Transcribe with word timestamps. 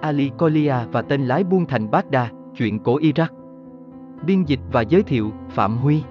Ali 0.00 0.30
Kolia 0.38 0.74
và 0.92 1.02
tên 1.02 1.26
lái 1.26 1.44
buôn 1.44 1.66
thành 1.66 1.90
Baghdad, 1.90 2.30
chuyện 2.56 2.78
cổ 2.78 2.98
Iraq. 2.98 3.26
Biên 4.26 4.44
dịch 4.44 4.60
và 4.72 4.80
giới 4.80 5.02
thiệu, 5.02 5.30
Phạm 5.50 5.76
Huy. 5.76 6.02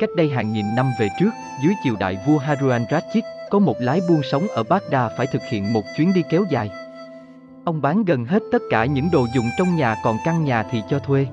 Cách 0.00 0.10
đây 0.16 0.28
hàng 0.28 0.52
nghìn 0.52 0.66
năm 0.76 0.86
về 1.00 1.08
trước, 1.20 1.30
dưới 1.64 1.74
triều 1.84 1.94
đại 2.00 2.18
vua 2.26 2.38
Harun 2.38 2.82
Rashid, 2.90 3.24
có 3.50 3.58
một 3.58 3.76
lái 3.80 4.00
buôn 4.08 4.20
sống 4.22 4.48
ở 4.48 4.62
Baghdad 4.62 5.12
phải 5.18 5.26
thực 5.32 5.42
hiện 5.42 5.72
một 5.72 5.82
chuyến 5.96 6.12
đi 6.14 6.22
kéo 6.30 6.44
dài. 6.50 6.70
Ông 7.64 7.82
bán 7.82 8.04
gần 8.04 8.24
hết 8.24 8.42
tất 8.52 8.62
cả 8.70 8.84
những 8.84 9.08
đồ 9.12 9.26
dùng 9.34 9.46
trong 9.58 9.76
nhà 9.76 9.96
còn 10.04 10.16
căn 10.24 10.44
nhà 10.44 10.62
thì 10.70 10.82
cho 10.90 10.98
thuê. 10.98 11.26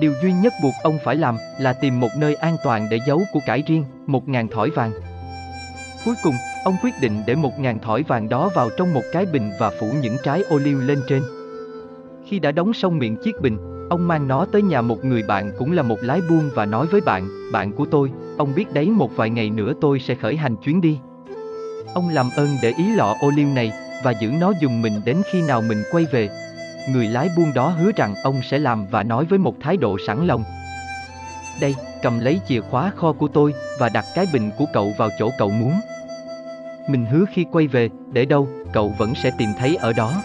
Điều 0.00 0.12
duy 0.22 0.32
nhất 0.32 0.52
buộc 0.62 0.74
ông 0.82 0.98
phải 1.04 1.16
làm 1.16 1.36
là 1.58 1.72
tìm 1.72 2.00
một 2.00 2.08
nơi 2.18 2.34
an 2.34 2.56
toàn 2.64 2.86
để 2.90 2.98
giấu 3.06 3.22
của 3.32 3.40
cải 3.46 3.62
riêng, 3.66 3.84
một 4.06 4.28
ngàn 4.28 4.48
thỏi 4.48 4.70
vàng. 4.70 4.92
Cuối 6.04 6.14
cùng, 6.22 6.34
ông 6.64 6.76
quyết 6.82 6.94
định 7.00 7.22
để 7.26 7.34
một 7.34 7.58
ngàn 7.58 7.78
thỏi 7.78 8.02
vàng 8.02 8.28
đó 8.28 8.50
vào 8.54 8.70
trong 8.78 8.94
một 8.94 9.02
cái 9.12 9.26
bình 9.26 9.50
và 9.58 9.70
phủ 9.80 9.86
những 10.02 10.16
trái 10.24 10.42
ô 10.42 10.58
liu 10.58 10.80
lên 10.80 11.00
trên. 11.08 11.22
Khi 12.26 12.38
đã 12.38 12.52
đóng 12.52 12.72
xong 12.72 12.98
miệng 12.98 13.16
chiếc 13.24 13.40
bình, 13.40 13.58
ông 13.90 14.08
mang 14.08 14.28
nó 14.28 14.46
tới 14.52 14.62
nhà 14.62 14.82
một 14.82 15.04
người 15.04 15.22
bạn 15.22 15.52
cũng 15.58 15.72
là 15.72 15.82
một 15.82 15.98
lái 16.02 16.20
buôn 16.28 16.50
và 16.54 16.66
nói 16.66 16.86
với 16.86 17.00
bạn, 17.00 17.28
bạn 17.52 17.72
của 17.72 17.86
tôi, 17.90 18.10
ông 18.38 18.54
biết 18.54 18.72
đấy 18.72 18.90
một 18.90 19.16
vài 19.16 19.30
ngày 19.30 19.50
nữa 19.50 19.72
tôi 19.80 20.00
sẽ 20.00 20.14
khởi 20.14 20.36
hành 20.36 20.56
chuyến 20.56 20.80
đi. 20.80 20.98
Ông 21.94 22.08
làm 22.08 22.30
ơn 22.36 22.48
để 22.62 22.72
ý 22.78 22.94
lọ 22.94 23.14
ô 23.20 23.30
liu 23.30 23.48
này 23.48 23.72
và 24.04 24.10
giữ 24.10 24.30
nó 24.40 24.52
dùng 24.60 24.82
mình 24.82 25.00
đến 25.04 25.22
khi 25.32 25.42
nào 25.42 25.62
mình 25.62 25.82
quay 25.90 26.06
về. 26.12 26.28
Người 26.92 27.06
lái 27.06 27.28
buôn 27.36 27.54
đó 27.54 27.68
hứa 27.68 27.90
rằng 27.96 28.14
ông 28.24 28.40
sẽ 28.50 28.58
làm 28.58 28.86
và 28.90 29.02
nói 29.02 29.24
với 29.24 29.38
một 29.38 29.54
thái 29.60 29.76
độ 29.76 29.96
sẵn 30.06 30.26
lòng. 30.26 30.44
Đây, 31.60 31.74
cầm 32.02 32.20
lấy 32.20 32.40
chìa 32.48 32.60
khóa 32.60 32.90
kho 32.96 33.12
của 33.12 33.28
tôi 33.28 33.54
và 33.78 33.88
đặt 33.88 34.04
cái 34.14 34.26
bình 34.32 34.50
của 34.58 34.64
cậu 34.72 34.92
vào 34.98 35.08
chỗ 35.18 35.30
cậu 35.38 35.50
muốn. 35.50 35.72
Mình 36.88 37.06
hứa 37.06 37.24
khi 37.32 37.44
quay 37.52 37.66
về, 37.66 37.90
để 38.12 38.24
đâu, 38.24 38.48
cậu 38.72 38.94
vẫn 38.98 39.14
sẽ 39.14 39.30
tìm 39.38 39.48
thấy 39.58 39.76
ở 39.76 39.92
đó. 39.92 40.22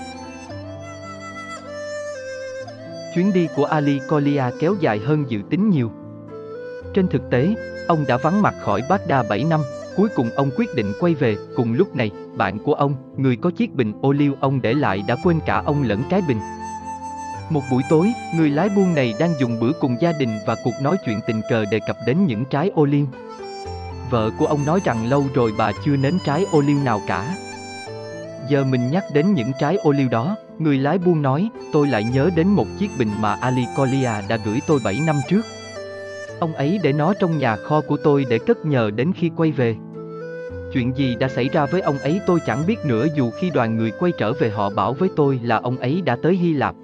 Chuyến 3.15 3.33
đi 3.33 3.47
của 3.55 3.65
Ali 3.65 3.99
Colia 4.09 4.43
kéo 4.59 4.75
dài 4.80 4.99
hơn 4.99 5.25
dự 5.27 5.41
tính 5.49 5.69
nhiều. 5.69 5.91
Trên 6.93 7.07
thực 7.07 7.21
tế, 7.31 7.55
ông 7.87 8.05
đã 8.08 8.17
vắng 8.17 8.41
mặt 8.41 8.55
khỏi 8.59 8.81
Baghdad 8.89 9.27
7 9.30 9.43
năm, 9.43 9.61
cuối 9.95 10.09
cùng 10.15 10.30
ông 10.35 10.49
quyết 10.58 10.75
định 10.75 10.93
quay 10.99 11.13
về, 11.13 11.37
cùng 11.55 11.73
lúc 11.73 11.95
này, 11.95 12.11
bạn 12.35 12.59
của 12.59 12.73
ông, 12.73 12.95
người 13.17 13.35
có 13.35 13.52
chiếc 13.52 13.73
bình 13.73 13.93
ô 14.02 14.11
liu 14.11 14.35
ông 14.39 14.61
để 14.61 14.73
lại 14.73 15.03
đã 15.08 15.15
quên 15.23 15.39
cả 15.45 15.61
ông 15.65 15.83
lẫn 15.83 16.02
cái 16.09 16.21
bình. 16.27 16.39
Một 17.53 17.63
buổi 17.71 17.83
tối, 17.89 18.13
người 18.35 18.49
lái 18.49 18.69
buôn 18.69 18.95
này 18.95 19.13
đang 19.19 19.33
dùng 19.39 19.59
bữa 19.59 19.71
cùng 19.71 19.97
gia 20.01 20.11
đình 20.11 20.29
và 20.45 20.55
cuộc 20.63 20.73
nói 20.81 20.97
chuyện 21.05 21.19
tình 21.27 21.41
cờ 21.49 21.65
đề 21.65 21.79
cập 21.87 21.97
đến 22.05 22.25
những 22.25 22.45
trái 22.45 22.71
ô 22.75 22.85
liu. 22.85 23.05
Vợ 24.09 24.31
của 24.39 24.45
ông 24.45 24.65
nói 24.65 24.79
rằng 24.83 25.09
lâu 25.09 25.25
rồi 25.33 25.53
bà 25.57 25.71
chưa 25.85 25.95
nếm 25.95 26.13
trái 26.25 26.45
ô 26.51 26.61
liu 26.61 26.77
nào 26.83 27.01
cả. 27.07 27.35
Giờ 28.49 28.63
mình 28.63 28.91
nhắc 28.91 29.03
đến 29.13 29.33
những 29.33 29.51
trái 29.59 29.77
ô 29.77 29.91
liu 29.91 30.09
đó, 30.09 30.35
người 30.59 30.77
lái 30.77 30.97
buôn 30.97 31.21
nói, 31.21 31.49
tôi 31.73 31.87
lại 31.87 32.03
nhớ 32.03 32.29
đến 32.35 32.47
một 32.47 32.67
chiếc 32.79 32.89
bình 32.97 33.09
mà 33.19 33.37
Ali 33.41 33.65
Colia 33.77 34.11
đã 34.27 34.37
gửi 34.45 34.61
tôi 34.67 34.79
7 34.83 34.99
năm 35.05 35.15
trước. 35.29 35.45
Ông 36.39 36.53
ấy 36.53 36.79
để 36.83 36.93
nó 36.93 37.13
trong 37.13 37.37
nhà 37.37 37.55
kho 37.55 37.81
của 37.81 37.97
tôi 37.97 38.25
để 38.29 38.39
cất 38.39 38.65
nhờ 38.65 38.91
đến 38.95 39.11
khi 39.15 39.31
quay 39.35 39.51
về. 39.51 39.75
Chuyện 40.73 40.97
gì 40.97 41.15
đã 41.19 41.29
xảy 41.29 41.49
ra 41.49 41.65
với 41.65 41.81
ông 41.81 41.97
ấy 41.97 42.21
tôi 42.27 42.39
chẳng 42.45 42.63
biết 42.67 42.85
nữa 42.85 43.07
dù 43.15 43.31
khi 43.31 43.49
đoàn 43.49 43.77
người 43.77 43.91
quay 43.99 44.11
trở 44.17 44.33
về 44.33 44.49
họ 44.49 44.69
bảo 44.69 44.93
với 44.93 45.09
tôi 45.15 45.39
là 45.43 45.55
ông 45.55 45.77
ấy 45.77 46.01
đã 46.01 46.17
tới 46.23 46.35
Hy 46.35 46.53
Lạp. 46.53 46.75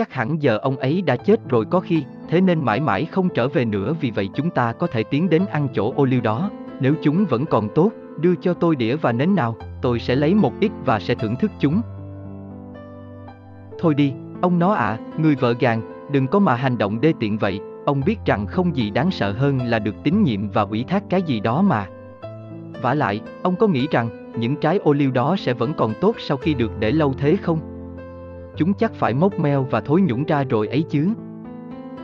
Chắc 0.00 0.12
hẳn 0.12 0.42
giờ 0.42 0.58
ông 0.62 0.76
ấy 0.76 1.02
đã 1.02 1.16
chết 1.16 1.48
rồi 1.48 1.64
có 1.70 1.80
khi, 1.80 2.04
thế 2.28 2.40
nên 2.40 2.64
mãi 2.64 2.80
mãi 2.80 3.04
không 3.04 3.28
trở 3.34 3.48
về 3.48 3.64
nữa 3.64 3.94
vì 4.00 4.10
vậy 4.10 4.28
chúng 4.34 4.50
ta 4.50 4.72
có 4.72 4.86
thể 4.86 5.02
tiến 5.02 5.30
đến 5.30 5.46
ăn 5.46 5.68
chỗ 5.74 5.92
ô 5.96 6.04
liu 6.04 6.20
đó. 6.20 6.50
Nếu 6.80 6.94
chúng 7.02 7.24
vẫn 7.24 7.46
còn 7.46 7.68
tốt, 7.74 7.90
đưa 8.20 8.34
cho 8.34 8.54
tôi 8.54 8.76
đĩa 8.76 8.96
và 8.96 9.12
nến 9.12 9.34
nào, 9.34 9.56
tôi 9.82 9.98
sẽ 9.98 10.16
lấy 10.16 10.34
một 10.34 10.52
ít 10.60 10.72
và 10.84 11.00
sẽ 11.00 11.14
thưởng 11.14 11.36
thức 11.36 11.50
chúng. 11.58 11.80
Thôi 13.78 13.94
đi, 13.94 14.12
ông 14.42 14.58
nó 14.58 14.72
ạ, 14.72 14.84
à, 14.84 14.98
người 15.18 15.34
vợ 15.34 15.54
gàng, 15.60 16.08
đừng 16.12 16.26
có 16.26 16.38
mà 16.38 16.54
hành 16.54 16.78
động 16.78 17.00
đê 17.00 17.12
tiện 17.20 17.38
vậy, 17.38 17.60
ông 17.86 18.02
biết 18.06 18.18
rằng 18.26 18.46
không 18.46 18.76
gì 18.76 18.90
đáng 18.90 19.10
sợ 19.10 19.32
hơn 19.32 19.58
là 19.58 19.78
được 19.78 19.94
tín 20.04 20.22
nhiệm 20.22 20.48
và 20.48 20.62
ủy 20.62 20.84
thác 20.88 21.02
cái 21.10 21.22
gì 21.22 21.40
đó 21.40 21.62
mà. 21.62 21.86
vả 22.82 22.94
lại, 22.94 23.20
ông 23.42 23.56
có 23.56 23.66
nghĩ 23.66 23.88
rằng 23.90 24.32
những 24.38 24.56
trái 24.56 24.78
ô 24.78 24.92
liu 24.92 25.10
đó 25.10 25.36
sẽ 25.38 25.52
vẫn 25.52 25.74
còn 25.74 25.94
tốt 26.00 26.14
sau 26.18 26.36
khi 26.36 26.54
được 26.54 26.72
để 26.78 26.90
lâu 26.90 27.14
thế 27.18 27.36
không? 27.42 27.69
Chúng 28.60 28.74
chắc 28.74 28.94
phải 28.94 29.14
mốc 29.14 29.38
meo 29.38 29.66
và 29.70 29.80
thối 29.80 30.00
nhũng 30.00 30.24
ra 30.24 30.44
rồi 30.44 30.68
ấy 30.68 30.84
chứ. 30.90 31.08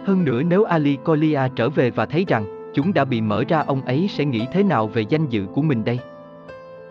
Hơn 0.05 0.25
nữa 0.25 0.43
nếu 0.43 0.65
Ali 0.65 0.97
Colia 1.05 1.41
trở 1.57 1.69
về 1.69 1.91
và 1.91 2.07
thấy 2.07 2.25
rằng 2.29 2.71
chúng 2.75 2.95
đã 2.95 3.05
bị 3.05 3.21
mở 3.21 3.45
ra 3.49 3.65
ông 3.67 3.83
ấy 3.83 4.09
sẽ 4.11 4.25
nghĩ 4.25 4.47
thế 4.53 4.63
nào 4.63 4.87
về 4.87 5.03
danh 5.09 5.29
dự 5.29 5.47
của 5.55 5.63
mình 5.63 5.85
đây? 5.85 5.99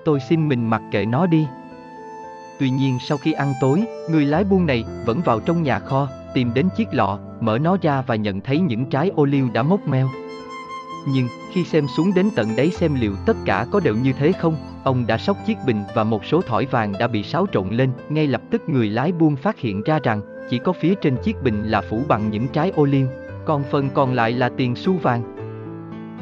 Tôi 0.06 0.20
xin 0.20 0.48
mình 0.48 0.70
mặc 0.70 0.82
kệ 0.92 1.06
nó 1.06 1.28
đi. 1.28 1.48
Tuy 2.60 2.70
nhiên 2.70 2.98
sau 3.02 3.18
khi 3.18 3.32
ăn 3.32 3.54
tối, 3.62 3.84
người 4.12 4.26
lái 4.26 4.44
buôn 4.44 4.66
này 4.66 4.84
vẫn 5.06 5.22
vào 5.26 5.40
trong 5.40 5.64
nhà 5.64 5.80
kho, 5.80 6.08
tìm 6.34 6.52
đến 6.54 6.68
chiếc 6.78 6.88
lọ, 6.92 7.20
mở 7.42 7.58
nó 7.58 7.78
ra 7.82 8.04
và 8.08 8.16
nhận 8.16 8.42
thấy 8.42 8.60
những 8.60 8.86
trái 8.86 9.12
ô 9.16 9.26
liu 9.26 9.50
đã 9.54 9.64
mốc 9.64 9.88
meo. 9.88 10.08
Nhưng, 11.06 11.28
khi 11.52 11.64
xem 11.64 11.88
xuống 11.88 12.14
đến 12.14 12.30
tận 12.36 12.56
đáy 12.56 12.72
xem 12.72 12.96
liệu 12.96 13.16
tất 13.26 13.38
cả 13.46 13.66
có 13.72 13.80
đều 13.80 13.96
như 13.96 14.14
thế 14.14 14.32
không, 14.32 14.56
ông 14.84 15.08
đã 15.08 15.18
sóc 15.18 15.38
chiếc 15.46 15.58
bình 15.66 15.84
và 15.96 16.04
một 16.04 16.26
số 16.26 16.42
thỏi 16.42 16.66
vàng 16.66 16.94
đã 17.00 17.08
bị 17.08 17.24
xáo 17.24 17.46
trộn 17.52 17.70
lên, 17.70 17.92
ngay 18.10 18.28
lập 18.28 18.42
tức 18.52 18.70
người 18.70 18.90
lái 18.90 19.12
buôn 19.12 19.36
phát 19.36 19.60
hiện 19.60 19.84
ra 19.84 20.00
rằng, 20.04 20.22
chỉ 20.50 20.60
có 20.60 20.74
phía 20.74 20.96
trên 20.96 21.18
chiếc 21.24 21.44
bình 21.44 21.64
là 21.64 21.82
phủ 21.82 22.02
bằng 22.08 22.30
những 22.32 22.48
trái 22.48 22.72
ô 22.76 22.86
liu, 22.86 23.08
còn 23.46 23.64
phần 23.72 23.90
còn 23.94 24.14
lại 24.14 24.32
là 24.32 24.50
tiền 24.58 24.76
xu 24.76 24.94
vàng. 24.94 25.24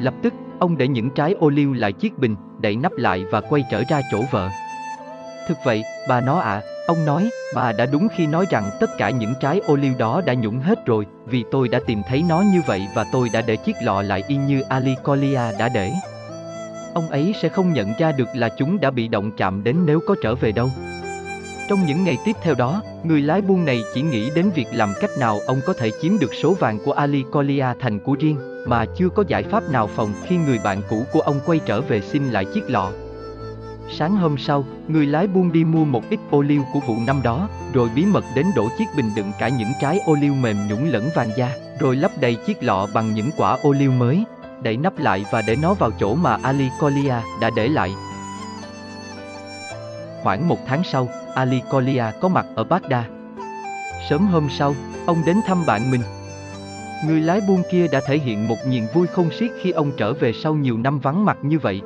Lập 0.00 0.14
tức, 0.22 0.34
ông 0.58 0.76
để 0.76 0.88
những 0.88 1.10
trái 1.10 1.32
ô 1.32 1.48
liu 1.48 1.72
lại 1.72 1.92
chiếc 1.92 2.18
bình, 2.18 2.36
đậy 2.60 2.76
nắp 2.76 2.92
lại 2.92 3.24
và 3.30 3.40
quay 3.40 3.64
trở 3.70 3.82
ra 3.88 4.00
chỗ 4.12 4.18
vợ. 4.30 4.48
Thực 5.48 5.58
vậy, 5.64 5.82
bà 6.08 6.20
nó 6.20 6.38
ạ, 6.38 6.50
à, 6.50 6.62
ông 6.86 7.04
nói, 7.04 7.30
bà 7.54 7.72
đã 7.72 7.86
đúng 7.86 8.08
khi 8.16 8.26
nói 8.26 8.46
rằng 8.50 8.70
tất 8.80 8.90
cả 8.98 9.10
những 9.10 9.34
trái 9.40 9.60
ô 9.66 9.76
liu 9.76 9.94
đó 9.98 10.22
đã 10.26 10.34
nhũng 10.34 10.60
hết 10.60 10.86
rồi, 10.86 11.06
vì 11.26 11.44
tôi 11.50 11.68
đã 11.68 11.80
tìm 11.86 12.02
thấy 12.08 12.24
nó 12.28 12.40
như 12.40 12.62
vậy 12.66 12.86
và 12.94 13.04
tôi 13.12 13.28
đã 13.32 13.42
để 13.46 13.56
chiếc 13.56 13.76
lọ 13.82 14.02
lại 14.02 14.22
y 14.28 14.36
như 14.36 14.60
Ali 14.60 14.94
Colia 15.04 15.58
đã 15.58 15.68
để. 15.68 15.92
Ông 16.94 17.08
ấy 17.08 17.34
sẽ 17.42 17.48
không 17.48 17.72
nhận 17.72 17.92
ra 17.98 18.12
được 18.12 18.28
là 18.34 18.48
chúng 18.58 18.80
đã 18.80 18.90
bị 18.90 19.08
động 19.08 19.30
chạm 19.36 19.64
đến 19.64 19.76
nếu 19.86 20.00
có 20.06 20.16
trở 20.22 20.34
về 20.34 20.52
đâu. 20.52 20.70
Trong 21.68 21.86
những 21.86 22.04
ngày 22.04 22.18
tiếp 22.24 22.36
theo 22.42 22.54
đó, 22.54 22.82
người 23.04 23.22
lái 23.22 23.42
buôn 23.42 23.64
này 23.64 23.82
chỉ 23.94 24.02
nghĩ 24.02 24.30
đến 24.34 24.50
việc 24.54 24.68
làm 24.72 24.94
cách 25.00 25.10
nào 25.18 25.40
ông 25.46 25.60
có 25.66 25.72
thể 25.72 25.90
chiếm 26.02 26.18
được 26.18 26.34
số 26.42 26.54
vàng 26.54 26.78
của 26.84 26.92
Ali 26.92 27.24
Colia 27.32 27.66
thành 27.80 27.98
của 27.98 28.16
riêng, 28.20 28.66
mà 28.66 28.86
chưa 28.96 29.08
có 29.08 29.24
giải 29.28 29.42
pháp 29.42 29.70
nào 29.70 29.86
phòng 29.86 30.12
khi 30.26 30.36
người 30.36 30.58
bạn 30.64 30.82
cũ 30.90 31.04
của 31.12 31.20
ông 31.20 31.40
quay 31.46 31.60
trở 31.66 31.80
về 31.80 32.00
xin 32.00 32.30
lại 32.30 32.44
chiếc 32.54 32.70
lọ. 32.70 32.90
Sáng 33.90 34.16
hôm 34.16 34.38
sau, 34.38 34.64
người 34.88 35.06
lái 35.06 35.26
buôn 35.26 35.52
đi 35.52 35.64
mua 35.64 35.84
một 35.84 36.02
ít 36.10 36.20
ô 36.30 36.42
liu 36.42 36.62
của 36.72 36.80
vụ 36.80 36.96
năm 37.06 37.20
đó, 37.22 37.48
rồi 37.72 37.88
bí 37.94 38.04
mật 38.06 38.24
đến 38.34 38.46
đổ 38.56 38.68
chiếc 38.78 38.84
bình 38.96 39.10
đựng 39.16 39.32
cả 39.38 39.48
những 39.48 39.72
trái 39.80 40.00
ô 40.06 40.14
liu 40.14 40.34
mềm 40.34 40.56
nhũng 40.68 40.88
lẫn 40.88 41.08
vàng 41.14 41.30
da, 41.36 41.50
rồi 41.80 41.96
lấp 41.96 42.10
đầy 42.20 42.34
chiếc 42.34 42.62
lọ 42.62 42.86
bằng 42.94 43.14
những 43.14 43.30
quả 43.36 43.58
ô 43.62 43.72
liu 43.72 43.92
mới, 43.92 44.24
đậy 44.62 44.76
nắp 44.76 44.98
lại 44.98 45.24
và 45.30 45.42
để 45.42 45.56
nó 45.56 45.74
vào 45.74 45.90
chỗ 45.90 46.14
mà 46.14 46.38
Ali 46.42 46.68
Colia 46.80 47.14
đã 47.40 47.50
để 47.56 47.68
lại. 47.68 47.94
Khoảng 50.22 50.48
một 50.48 50.58
tháng 50.66 50.84
sau, 50.84 51.08
Ali 51.34 51.60
Colia 51.70 52.04
có 52.20 52.28
mặt 52.28 52.46
ở 52.54 52.64
Baghdad. 52.64 53.04
Sớm 54.10 54.26
hôm 54.26 54.48
sau, 54.50 54.74
ông 55.06 55.22
đến 55.26 55.36
thăm 55.46 55.66
bạn 55.66 55.90
mình. 55.90 56.00
Người 57.06 57.20
lái 57.20 57.40
buôn 57.48 57.62
kia 57.70 57.86
đã 57.88 58.00
thể 58.06 58.18
hiện 58.18 58.48
một 58.48 58.56
niềm 58.68 58.86
vui 58.94 59.06
không 59.06 59.30
xiết 59.30 59.50
khi 59.62 59.70
ông 59.70 59.92
trở 59.96 60.12
về 60.12 60.32
sau 60.32 60.54
nhiều 60.54 60.78
năm 60.78 60.98
vắng 60.98 61.24
mặt 61.24 61.38
như 61.42 61.58
vậy. 61.58 61.82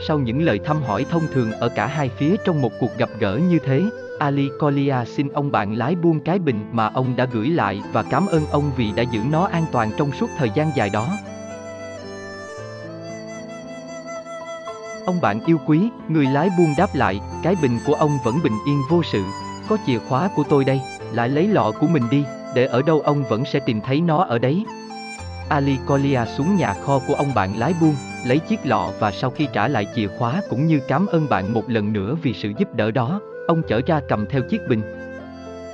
Sau 0.00 0.18
những 0.18 0.42
lời 0.42 0.60
thăm 0.64 0.82
hỏi 0.82 1.06
thông 1.10 1.22
thường 1.32 1.52
ở 1.52 1.68
cả 1.68 1.86
hai 1.86 2.08
phía 2.08 2.36
trong 2.44 2.62
một 2.62 2.72
cuộc 2.80 2.90
gặp 2.98 3.08
gỡ 3.18 3.36
như 3.36 3.58
thế, 3.58 3.82
Ali 4.18 4.48
Colia 4.60 4.96
xin 5.06 5.28
ông 5.28 5.52
bạn 5.52 5.74
lái 5.74 5.94
buôn 5.94 6.20
cái 6.20 6.38
bình 6.38 6.64
mà 6.72 6.90
ông 6.94 7.16
đã 7.16 7.26
gửi 7.32 7.48
lại 7.48 7.82
và 7.92 8.02
cảm 8.02 8.26
ơn 8.26 8.46
ông 8.46 8.70
vì 8.76 8.92
đã 8.92 9.02
giữ 9.02 9.20
nó 9.30 9.44
an 9.44 9.64
toàn 9.72 9.90
trong 9.96 10.12
suốt 10.12 10.30
thời 10.38 10.50
gian 10.54 10.70
dài 10.76 10.90
đó. 10.90 11.08
Ông 15.06 15.20
bạn 15.20 15.40
yêu 15.46 15.58
quý, 15.66 15.88
người 16.08 16.26
lái 16.26 16.50
buôn 16.58 16.74
đáp 16.78 16.94
lại, 16.94 17.20
cái 17.42 17.54
bình 17.62 17.78
của 17.86 17.94
ông 17.94 18.18
vẫn 18.24 18.34
bình 18.44 18.56
yên 18.66 18.80
vô 18.90 19.02
sự. 19.02 19.22
Có 19.68 19.76
chìa 19.86 19.98
khóa 19.98 20.28
của 20.36 20.44
tôi 20.48 20.64
đây, 20.64 20.80
lại 21.12 21.28
lấy 21.28 21.48
lọ 21.48 21.72
của 21.80 21.86
mình 21.86 22.02
đi, 22.10 22.24
để 22.54 22.66
ở 22.66 22.82
đâu 22.82 23.00
ông 23.00 23.24
vẫn 23.24 23.44
sẽ 23.44 23.60
tìm 23.60 23.80
thấy 23.80 24.00
nó 24.00 24.24
ở 24.24 24.38
đấy. 24.38 24.64
Ali 25.48 25.78
Colia 25.86 26.20
xuống 26.36 26.56
nhà 26.56 26.74
kho 26.74 26.98
của 27.06 27.14
ông 27.14 27.34
bạn 27.34 27.58
lái 27.58 27.74
buôn, 27.80 27.94
lấy 28.26 28.38
chiếc 28.38 28.60
lọ 28.64 28.90
và 28.98 29.10
sau 29.10 29.30
khi 29.30 29.48
trả 29.52 29.68
lại 29.68 29.86
chìa 29.94 30.06
khóa 30.18 30.42
cũng 30.50 30.66
như 30.66 30.80
cảm 30.88 31.06
ơn 31.06 31.28
bạn 31.28 31.52
một 31.52 31.70
lần 31.70 31.92
nữa 31.92 32.16
vì 32.22 32.32
sự 32.32 32.52
giúp 32.58 32.74
đỡ 32.74 32.90
đó, 32.90 33.20
ông 33.48 33.62
chở 33.68 33.80
ra 33.86 34.00
cầm 34.08 34.26
theo 34.30 34.42
chiếc 34.42 34.60
bình. 34.68 34.82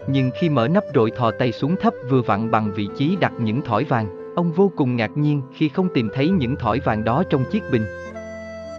Nhưng 0.07 0.31
khi 0.41 0.49
mở 0.49 0.69
nắp 0.69 0.85
rồi 0.95 1.11
thò 1.11 1.31
tay 1.31 1.53
xuống 1.53 1.77
thấp 1.81 1.95
vừa 2.11 2.23
vặn 2.23 2.51
bằng 2.51 2.73
vị 2.73 2.89
trí 2.97 3.17
đặt 3.21 3.33
những 3.41 3.63
thỏi 3.63 3.85
vàng, 3.85 4.35
ông 4.37 4.53
vô 4.53 4.73
cùng 4.77 4.97
ngạc 4.97 5.11
nhiên 5.15 5.43
khi 5.55 5.69
không 5.69 5.89
tìm 5.95 6.11
thấy 6.15 6.29
những 6.29 6.57
thỏi 6.57 6.81
vàng 6.81 7.05
đó 7.05 7.23
trong 7.31 7.45
chiếc 7.51 7.63
bình. 7.73 7.85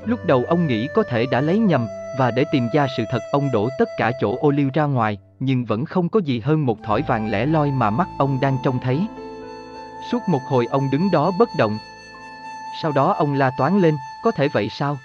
Lúc 0.05 0.25
đầu 0.25 0.43
ông 0.47 0.67
nghĩ 0.67 0.87
có 0.95 1.03
thể 1.03 1.25
đã 1.25 1.41
lấy 1.41 1.57
nhầm, 1.57 1.87
và 2.19 2.31
để 2.31 2.45
tìm 2.51 2.67
ra 2.73 2.87
sự 2.97 3.03
thật 3.11 3.19
ông 3.31 3.49
đổ 3.53 3.69
tất 3.79 3.89
cả 3.97 4.11
chỗ 4.21 4.37
ô 4.41 4.51
liu 4.51 4.69
ra 4.73 4.83
ngoài, 4.83 5.17
nhưng 5.39 5.65
vẫn 5.65 5.85
không 5.85 6.09
có 6.09 6.19
gì 6.19 6.39
hơn 6.39 6.65
một 6.65 6.77
thỏi 6.83 7.03
vàng 7.07 7.31
lẻ 7.31 7.45
loi 7.45 7.71
mà 7.71 7.89
mắt 7.89 8.07
ông 8.19 8.37
đang 8.41 8.57
trông 8.63 8.79
thấy. 8.83 9.07
Suốt 10.09 10.19
một 10.27 10.41
hồi 10.47 10.65
ông 10.71 10.83
đứng 10.91 11.11
đó 11.11 11.31
bất 11.39 11.49
động. 11.57 11.77
Sau 12.81 12.91
đó 12.91 13.13
ông 13.13 13.33
la 13.33 13.51
toán 13.57 13.79
lên, 13.79 13.95
có 14.23 14.31
thể 14.31 14.47
vậy 14.47 14.69
sao? 14.69 14.97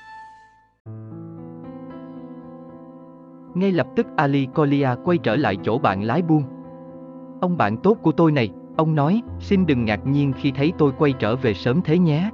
Ngay 3.54 3.72
lập 3.72 3.86
tức 3.96 4.06
Ali 4.16 4.46
Colia 4.54 4.88
quay 5.04 5.18
trở 5.18 5.36
lại 5.36 5.56
chỗ 5.62 5.78
bạn 5.78 6.02
lái 6.02 6.22
buôn. 6.22 6.42
Ông 7.40 7.56
bạn 7.56 7.76
tốt 7.76 7.96
của 8.02 8.12
tôi 8.12 8.32
này, 8.32 8.50
ông 8.76 8.94
nói, 8.94 9.22
xin 9.40 9.66
đừng 9.66 9.84
ngạc 9.84 10.06
nhiên 10.06 10.32
khi 10.32 10.50
thấy 10.50 10.72
tôi 10.78 10.92
quay 10.98 11.12
trở 11.12 11.36
về 11.36 11.54
sớm 11.54 11.82
thế 11.82 11.98
nhé. 11.98 12.30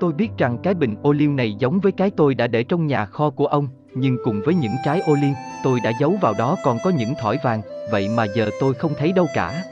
Tôi 0.00 0.12
biết 0.12 0.28
rằng 0.38 0.58
cái 0.62 0.74
bình 0.74 0.96
ô 1.02 1.12
liu 1.12 1.32
này 1.32 1.54
giống 1.58 1.80
với 1.80 1.92
cái 1.92 2.10
tôi 2.10 2.34
đã 2.34 2.46
để 2.46 2.64
trong 2.64 2.86
nhà 2.86 3.06
kho 3.06 3.30
của 3.30 3.46
ông, 3.46 3.68
nhưng 3.94 4.16
cùng 4.24 4.40
với 4.44 4.54
những 4.54 4.72
trái 4.84 5.00
ô 5.00 5.14
liu, 5.14 5.34
tôi 5.64 5.80
đã 5.84 5.92
giấu 6.00 6.14
vào 6.20 6.34
đó 6.38 6.56
còn 6.64 6.78
có 6.84 6.90
những 6.90 7.14
thỏi 7.20 7.38
vàng, 7.44 7.62
vậy 7.90 8.08
mà 8.16 8.24
giờ 8.36 8.50
tôi 8.60 8.74
không 8.74 8.92
thấy 8.98 9.12
đâu 9.12 9.26
cả. 9.34 9.62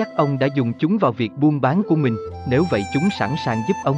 Chắc 0.00 0.16
ông 0.16 0.38
đã 0.38 0.46
dùng 0.46 0.72
chúng 0.78 0.98
vào 0.98 1.12
việc 1.12 1.32
buôn 1.36 1.60
bán 1.60 1.82
của 1.88 1.96
mình, 1.96 2.16
nếu 2.48 2.64
vậy 2.70 2.84
chúng 2.94 3.08
sẵn 3.18 3.34
sàng 3.44 3.62
giúp 3.68 3.74
ông. 3.84 3.96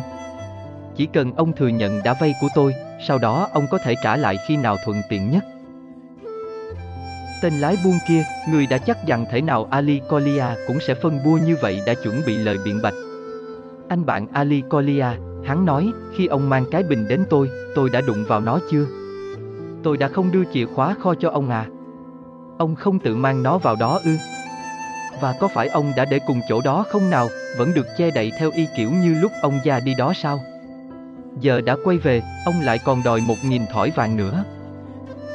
Chỉ 0.97 1.07
cần 1.07 1.33
ông 1.37 1.53
thừa 1.53 1.69
nhận 1.69 2.03
đã 2.05 2.15
vay 2.21 2.35
của 2.41 2.49
tôi, 2.55 2.75
sau 3.09 3.19
đó 3.19 3.49
ông 3.53 3.67
có 3.71 3.79
thể 3.79 3.95
trả 4.03 4.17
lại 4.17 4.37
khi 4.49 4.57
nào 4.57 4.77
thuận 4.85 4.97
tiện 5.09 5.31
nhất. 5.31 5.45
Tên 7.43 7.53
lái 7.55 7.77
buôn 7.85 7.99
kia, 8.09 8.25
người 8.51 8.67
đã 8.67 8.79
chắc 8.79 9.07
rằng 9.07 9.27
thể 9.31 9.41
nào 9.41 9.69
Ali 9.71 10.01
Colia 10.11 10.45
cũng 10.67 10.79
sẽ 10.81 10.95
phân 10.95 11.19
bua 11.25 11.39
như 11.39 11.57
vậy 11.63 11.81
đã 11.87 11.95
chuẩn 11.95 12.23
bị 12.27 12.37
lời 12.37 12.59
biện 12.65 12.81
bạch. 12.83 12.95
Anh 13.89 14.07
bạn 14.07 14.27
Ali 14.33 14.63
Colia, 14.71 15.07
hắn 15.45 15.65
nói, 15.65 15.93
khi 16.17 16.27
ông 16.27 16.49
mang 16.49 16.65
cái 16.71 16.83
bình 16.83 17.09
đến 17.09 17.25
tôi, 17.31 17.51
tôi 17.75 17.91
đã 17.91 18.01
đụng 18.01 18.25
vào 18.29 18.41
nó 18.41 18.59
chưa? 18.71 18.87
Tôi 19.83 19.97
đã 19.97 20.09
không 20.09 20.33
đưa 20.33 20.45
chìa 20.53 20.67
khóa 20.67 20.95
kho 20.95 21.15
cho 21.15 21.31
ông 21.31 21.51
à? 21.51 21.67
Ông 22.59 22.75
không 22.75 22.99
tự 22.99 23.17
mang 23.17 23.43
nó 23.43 23.59
vào 23.59 23.77
đó 23.77 24.01
ư? 24.05 24.11
Và 25.23 25.33
có 25.33 25.49
phải 25.49 25.69
ông 25.69 25.93
đã 25.97 26.05
để 26.05 26.19
cùng 26.27 26.41
chỗ 26.49 26.61
đó 26.61 26.85
không 26.89 27.11
nào, 27.11 27.29
vẫn 27.59 27.75
được 27.75 27.87
che 27.97 28.11
đậy 28.11 28.33
theo 28.39 28.51
y 28.55 28.67
kiểu 28.77 28.91
như 28.91 29.15
lúc 29.15 29.33
ông 29.43 29.61
già 29.65 29.81
đi 29.81 29.95
đó 29.95 30.13
sao? 30.17 30.41
Giờ 31.41 31.61
đã 31.61 31.77
quay 31.85 31.99
về, 31.99 32.23
ông 32.45 32.61
lại 32.61 32.79
còn 32.79 33.03
đòi 33.03 33.21
một 33.21 33.37
nghìn 33.45 33.63
thỏi 33.67 33.91
vàng 33.91 34.17
nữa. 34.17 34.45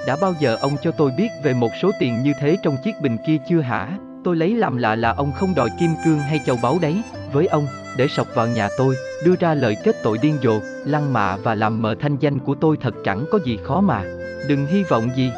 Đã 0.08 0.18
bao 0.22 0.34
giờ 0.40 0.58
ông 0.62 0.72
cho 0.84 0.92
tôi 0.92 1.12
biết 1.18 1.28
về 1.44 1.54
một 1.54 1.72
số 1.82 1.92
tiền 2.00 2.24
như 2.24 2.34
thế 2.40 2.58
trong 2.64 2.78
chiếc 2.84 3.02
bình 3.02 3.18
kia 3.28 3.38
chưa 3.50 3.62
hả? 3.62 3.98
Tôi 4.24 4.36
lấy 4.36 4.56
làm 4.56 4.78
lạ 4.78 4.96
là 4.96 5.14
ông 5.14 5.32
không 5.32 5.56
đòi 5.56 5.70
kim 5.80 5.92
cương 6.06 6.20
hay 6.20 6.40
châu 6.46 6.58
báu 6.62 6.78
đấy. 6.82 7.02
Với 7.34 7.48
ông, 7.48 7.68
để 7.98 8.08
sọc 8.08 8.28
vào 8.36 8.48
nhà 8.48 8.70
tôi, 8.78 8.96
đưa 9.26 9.36
ra 9.40 9.54
lời 9.54 9.78
kết 9.84 9.96
tội 10.04 10.18
điên 10.22 10.38
rồ, 10.44 10.60
lăng 10.86 11.14
mạ 11.14 11.38
và 11.38 11.56
làm 11.56 11.82
mờ 11.82 11.96
thanh 12.00 12.18
danh 12.18 12.40
của 12.40 12.56
tôi 12.56 12.78
thật 12.82 12.94
chẳng 13.06 13.26
có 13.32 13.40
gì 13.46 13.60
khó 13.64 13.82
mà. 13.82 14.04
Đừng 14.48 14.66
hy 14.68 14.84
vọng 14.84 15.10
gì. 15.16 15.32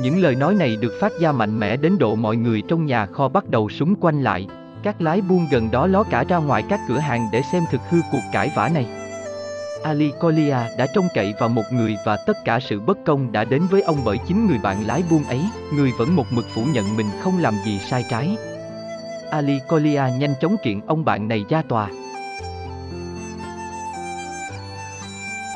Những 0.00 0.22
lời 0.22 0.34
nói 0.34 0.54
này 0.54 0.76
được 0.76 0.92
phát 1.00 1.12
ra 1.20 1.32
mạnh 1.32 1.60
mẽ 1.60 1.76
đến 1.76 1.98
độ 1.98 2.14
mọi 2.14 2.36
người 2.36 2.62
trong 2.68 2.86
nhà 2.86 3.06
kho 3.06 3.28
bắt 3.28 3.48
đầu 3.48 3.68
súng 3.68 3.94
quanh 4.00 4.22
lại. 4.22 4.46
Các 4.82 5.02
lái 5.02 5.20
buôn 5.20 5.46
gần 5.50 5.70
đó 5.70 5.86
ló 5.86 6.02
cả 6.02 6.24
ra 6.28 6.36
ngoài 6.36 6.62
các 6.68 6.80
cửa 6.88 6.98
hàng 6.98 7.28
để 7.32 7.42
xem 7.52 7.62
thực 7.70 7.80
hư 7.90 7.98
cuộc 8.12 8.22
cãi 8.32 8.50
vã 8.56 8.68
này. 8.68 8.86
Ali 9.82 10.10
Colia 10.20 10.56
đã 10.78 10.86
trông 10.94 11.08
cậy 11.14 11.34
vào 11.40 11.48
một 11.48 11.62
người 11.72 11.96
và 12.04 12.16
tất 12.26 12.36
cả 12.44 12.60
sự 12.60 12.80
bất 12.80 12.98
công 13.06 13.32
đã 13.32 13.44
đến 13.44 13.62
với 13.70 13.82
ông 13.82 13.96
bởi 14.04 14.18
chính 14.28 14.46
người 14.46 14.58
bạn 14.62 14.86
lái 14.86 15.02
buôn 15.10 15.24
ấy, 15.24 15.40
người 15.74 15.90
vẫn 15.98 16.16
một 16.16 16.26
mực 16.30 16.44
phủ 16.54 16.64
nhận 16.64 16.96
mình 16.96 17.06
không 17.22 17.38
làm 17.38 17.54
gì 17.64 17.78
sai 17.78 18.04
trái. 18.10 18.36
Ali 19.30 19.60
Colia 19.68 20.02
nhanh 20.18 20.34
chóng 20.40 20.56
kiện 20.64 20.80
ông 20.86 21.04
bạn 21.04 21.28
này 21.28 21.44
ra 21.48 21.62
tòa. 21.68 21.88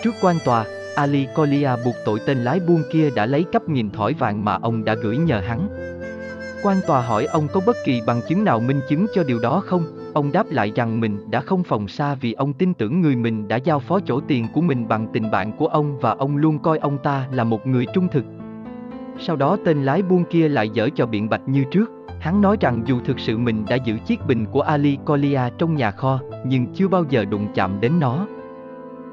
Trước 0.02 0.14
quan 0.20 0.38
tòa, 0.44 0.64
Ali 0.98 1.26
Kolia 1.34 1.70
buộc 1.84 1.94
tội 2.04 2.20
tên 2.26 2.38
lái 2.38 2.60
buôn 2.60 2.82
kia 2.92 3.10
đã 3.16 3.26
lấy 3.26 3.44
cắp 3.52 3.68
nghìn 3.68 3.90
thỏi 3.90 4.14
vàng 4.14 4.44
mà 4.44 4.58
ông 4.62 4.84
đã 4.84 4.94
gửi 4.94 5.16
nhờ 5.16 5.40
hắn. 5.40 5.68
Quan 6.62 6.76
tòa 6.86 7.02
hỏi 7.02 7.24
ông 7.24 7.48
có 7.52 7.60
bất 7.66 7.76
kỳ 7.84 8.00
bằng 8.06 8.20
chứng 8.28 8.44
nào 8.44 8.60
minh 8.60 8.80
chứng 8.88 9.06
cho 9.14 9.24
điều 9.24 9.38
đó 9.38 9.62
không? 9.66 9.84
Ông 10.14 10.32
đáp 10.32 10.46
lại 10.50 10.72
rằng 10.74 11.00
mình 11.00 11.30
đã 11.30 11.40
không 11.40 11.62
phòng 11.62 11.88
xa 11.88 12.14
vì 12.14 12.32
ông 12.32 12.52
tin 12.52 12.74
tưởng 12.74 13.00
người 13.00 13.16
mình 13.16 13.48
đã 13.48 13.56
giao 13.56 13.80
phó 13.80 14.00
chỗ 14.00 14.20
tiền 14.20 14.46
của 14.54 14.60
mình 14.60 14.88
bằng 14.88 15.06
tình 15.12 15.30
bạn 15.30 15.52
của 15.52 15.66
ông 15.66 15.98
và 15.98 16.10
ông 16.10 16.36
luôn 16.36 16.58
coi 16.58 16.78
ông 16.78 16.98
ta 16.98 17.26
là 17.32 17.44
một 17.44 17.66
người 17.66 17.86
trung 17.94 18.08
thực. 18.12 18.24
Sau 19.20 19.36
đó 19.36 19.56
tên 19.64 19.84
lái 19.84 20.02
buôn 20.02 20.24
kia 20.30 20.48
lại 20.48 20.68
dở 20.68 20.88
cho 20.94 21.06
biện 21.06 21.28
bạch 21.28 21.48
như 21.48 21.64
trước. 21.70 21.90
Hắn 22.20 22.40
nói 22.40 22.56
rằng 22.60 22.82
dù 22.86 23.00
thực 23.04 23.18
sự 23.18 23.38
mình 23.38 23.64
đã 23.68 23.76
giữ 23.76 23.94
chiếc 24.06 24.26
bình 24.26 24.46
của 24.52 24.60
Ali 24.60 24.98
Kolia 25.04 25.40
trong 25.58 25.76
nhà 25.76 25.90
kho, 25.90 26.20
nhưng 26.46 26.66
chưa 26.74 26.88
bao 26.88 27.04
giờ 27.10 27.24
đụng 27.24 27.46
chạm 27.54 27.80
đến 27.80 28.00
nó. 28.00 28.26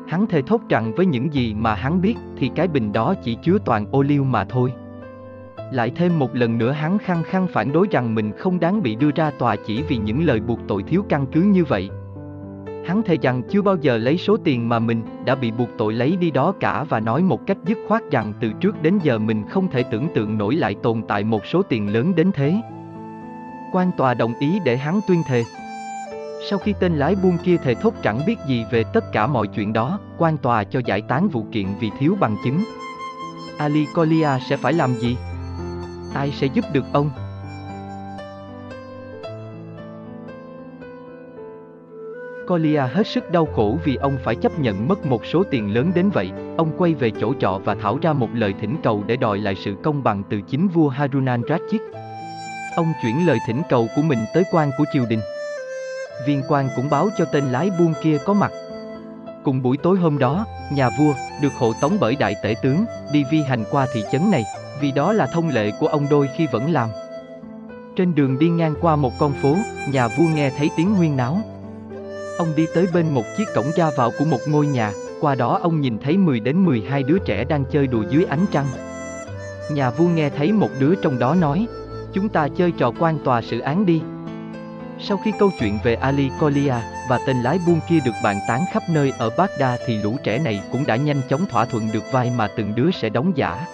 Hắn 0.07 0.27
thề 0.27 0.41
thốt 0.41 0.61
rằng 0.69 0.93
với 0.95 1.05
những 1.05 1.33
gì 1.33 1.53
mà 1.53 1.75
hắn 1.75 2.01
biết 2.01 2.15
thì 2.37 2.51
cái 2.55 2.67
bình 2.67 2.91
đó 2.93 3.15
chỉ 3.23 3.37
chứa 3.43 3.57
toàn 3.65 3.85
ô 3.91 4.01
liu 4.01 4.23
mà 4.23 4.45
thôi. 4.45 4.73
Lại 5.71 5.91
thêm 5.95 6.19
một 6.19 6.35
lần 6.35 6.57
nữa 6.57 6.71
hắn 6.71 6.97
khăng 6.97 7.23
khăng 7.23 7.47
phản 7.47 7.71
đối 7.71 7.87
rằng 7.91 8.15
mình 8.15 8.31
không 8.37 8.59
đáng 8.59 8.83
bị 8.83 8.95
đưa 8.95 9.11
ra 9.15 9.31
tòa 9.31 9.55
chỉ 9.55 9.83
vì 9.83 9.97
những 9.97 10.25
lời 10.25 10.39
buộc 10.39 10.59
tội 10.67 10.83
thiếu 10.83 11.05
căn 11.09 11.25
cứ 11.31 11.41
như 11.41 11.63
vậy. 11.65 11.89
Hắn 12.85 13.01
thề 13.05 13.17
rằng 13.21 13.41
chưa 13.49 13.61
bao 13.61 13.75
giờ 13.81 13.97
lấy 13.97 14.17
số 14.17 14.37
tiền 14.37 14.69
mà 14.69 14.79
mình 14.79 15.01
đã 15.25 15.35
bị 15.35 15.51
buộc 15.51 15.69
tội 15.77 15.93
lấy 15.93 16.15
đi 16.15 16.31
đó 16.31 16.53
cả 16.59 16.83
và 16.89 16.99
nói 16.99 17.21
một 17.21 17.47
cách 17.47 17.57
dứt 17.65 17.77
khoát 17.87 18.11
rằng 18.11 18.33
từ 18.41 18.51
trước 18.59 18.81
đến 18.81 18.99
giờ 19.03 19.19
mình 19.19 19.43
không 19.49 19.67
thể 19.67 19.83
tưởng 19.83 20.07
tượng 20.15 20.37
nổi 20.37 20.55
lại 20.55 20.75
tồn 20.83 21.01
tại 21.07 21.23
một 21.23 21.45
số 21.45 21.61
tiền 21.61 21.93
lớn 21.93 22.15
đến 22.15 22.31
thế. 22.33 22.61
Quan 23.73 23.91
tòa 23.97 24.13
đồng 24.13 24.33
ý 24.39 24.59
để 24.65 24.77
hắn 24.77 24.99
tuyên 25.07 25.21
thề. 25.27 25.43
Sau 26.49 26.59
khi 26.59 26.73
tên 26.79 26.97
lái 26.97 27.15
buôn 27.15 27.37
kia 27.43 27.57
thề 27.57 27.75
thốt 27.75 27.93
chẳng 28.03 28.19
biết 28.25 28.35
gì 28.47 28.65
về 28.71 28.83
tất 28.93 29.11
cả 29.11 29.27
mọi 29.27 29.47
chuyện 29.47 29.73
đó, 29.73 29.99
quan 30.17 30.37
tòa 30.37 30.63
cho 30.63 30.81
giải 30.85 31.01
tán 31.01 31.29
vụ 31.29 31.45
kiện 31.51 31.67
vì 31.79 31.89
thiếu 31.99 32.17
bằng 32.19 32.35
chứng. 32.43 32.63
Ali 33.57 33.85
Colia 33.95 34.29
sẽ 34.49 34.57
phải 34.57 34.73
làm 34.73 34.93
gì? 34.93 35.17
ai 36.13 36.31
sẽ 36.31 36.47
giúp 36.47 36.65
được 36.73 36.85
ông? 36.93 37.09
Colia 42.47 42.81
hết 42.81 43.07
sức 43.07 43.31
đau 43.31 43.45
khổ 43.45 43.77
vì 43.83 43.95
ông 43.95 44.17
phải 44.23 44.35
chấp 44.35 44.59
nhận 44.59 44.87
mất 44.87 45.05
một 45.05 45.25
số 45.25 45.43
tiền 45.51 45.73
lớn 45.73 45.91
đến 45.95 46.09
vậy. 46.09 46.31
Ông 46.57 46.71
quay 46.77 46.93
về 46.93 47.11
chỗ 47.19 47.33
trọ 47.39 47.61
và 47.65 47.75
thảo 47.75 47.99
ra 48.01 48.13
một 48.13 48.29
lời 48.33 48.53
thỉnh 48.61 48.75
cầu 48.83 49.03
để 49.07 49.17
đòi 49.17 49.37
lại 49.37 49.55
sự 49.55 49.75
công 49.83 50.03
bằng 50.03 50.23
từ 50.29 50.41
chính 50.41 50.67
vua 50.67 50.89
Harunan 50.89 51.41
Ratchik. 51.49 51.81
Ông 52.75 52.87
chuyển 53.01 53.27
lời 53.27 53.37
thỉnh 53.47 53.61
cầu 53.69 53.87
của 53.95 54.01
mình 54.01 54.19
tới 54.33 54.43
quan 54.51 54.71
của 54.77 54.85
triều 54.93 55.05
đình. 55.09 55.19
Viên 56.25 56.43
quan 56.47 56.69
cũng 56.75 56.89
báo 56.89 57.09
cho 57.17 57.25
tên 57.25 57.43
lái 57.51 57.71
buôn 57.79 57.93
kia 58.03 58.17
có 58.25 58.33
mặt. 58.33 58.51
Cùng 59.43 59.61
buổi 59.61 59.77
tối 59.77 59.97
hôm 59.97 60.17
đó, 60.17 60.45
nhà 60.71 60.89
vua, 60.89 61.13
được 61.41 61.53
hộ 61.57 61.73
tống 61.81 61.97
bởi 61.99 62.15
đại 62.15 62.35
tể 62.43 62.55
tướng, 62.61 62.85
đi 63.11 63.23
vi 63.31 63.41
hành 63.41 63.63
qua 63.71 63.87
thị 63.93 64.03
trấn 64.11 64.31
này, 64.31 64.43
vì 64.81 64.91
đó 64.91 65.13
là 65.13 65.27
thông 65.27 65.49
lệ 65.49 65.71
của 65.79 65.87
ông 65.87 66.07
đôi 66.09 66.29
khi 66.35 66.47
vẫn 66.51 66.71
làm. 66.71 66.89
Trên 67.95 68.15
đường 68.15 68.39
đi 68.39 68.49
ngang 68.49 68.75
qua 68.81 68.95
một 68.95 69.13
con 69.19 69.33
phố, 69.41 69.57
nhà 69.91 70.07
vua 70.07 70.25
nghe 70.35 70.49
thấy 70.49 70.69
tiếng 70.77 70.95
huyên 70.95 71.17
náo. 71.17 71.41
Ông 72.37 72.47
đi 72.55 72.65
tới 72.75 72.87
bên 72.93 73.09
một 73.09 73.23
chiếc 73.37 73.45
cổng 73.55 73.71
ra 73.75 73.89
vào 73.97 74.11
của 74.19 74.25
một 74.25 74.39
ngôi 74.47 74.67
nhà, 74.67 74.91
qua 75.21 75.35
đó 75.35 75.59
ông 75.61 75.81
nhìn 75.81 75.97
thấy 75.99 76.17
10 76.17 76.39
đến 76.39 76.65
12 76.65 77.03
đứa 77.03 77.17
trẻ 77.25 77.43
đang 77.43 77.65
chơi 77.71 77.87
đùa 77.87 78.03
dưới 78.09 78.25
ánh 78.25 78.45
trăng. 78.51 78.65
Nhà 79.71 79.89
vua 79.89 80.07
nghe 80.07 80.29
thấy 80.29 80.51
một 80.51 80.69
đứa 80.79 80.95
trong 80.95 81.19
đó 81.19 81.35
nói, 81.35 81.67
chúng 82.13 82.29
ta 82.29 82.47
chơi 82.57 82.71
trò 82.71 82.91
quan 82.99 83.19
tòa 83.23 83.41
xử 83.41 83.59
án 83.59 83.85
đi. 83.85 84.01
Sau 84.99 85.17
khi 85.17 85.31
câu 85.39 85.51
chuyện 85.59 85.79
về 85.83 85.95
Ali 85.95 86.29
Colia 86.39 86.75
và 87.09 87.19
tên 87.27 87.41
lái 87.41 87.59
buôn 87.67 87.79
kia 87.89 87.99
được 88.05 88.15
bàn 88.23 88.39
tán 88.47 88.65
khắp 88.71 88.83
nơi 88.89 89.13
ở 89.17 89.29
Baghdad 89.37 89.81
thì 89.87 89.97
lũ 89.97 90.17
trẻ 90.23 90.39
này 90.39 90.61
cũng 90.71 90.85
đã 90.85 90.95
nhanh 90.95 91.21
chóng 91.29 91.45
thỏa 91.45 91.65
thuận 91.65 91.91
được 91.93 92.03
vai 92.11 92.31
mà 92.37 92.47
từng 92.57 92.75
đứa 92.75 92.91
sẽ 92.91 93.09
đóng 93.09 93.31
giả. 93.35 93.65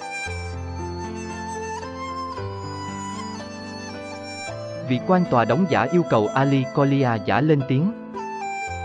vị 4.91 4.99
quan 5.07 5.25
tòa 5.31 5.45
đóng 5.45 5.65
giả 5.69 5.87
yêu 5.91 6.03
cầu 6.09 6.27
Ali 6.27 6.63
Colia 6.75 7.09
giả 7.25 7.41
lên 7.41 7.61
tiếng. 7.67 7.91